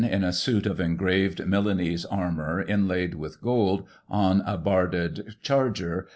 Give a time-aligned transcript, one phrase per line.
[0.03, 2.69] In a suit of engraved Milanese Armour Groom.
[2.89, 6.07] inlaid with gold, on a barded charger.